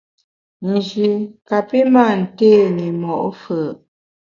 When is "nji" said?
0.69-1.09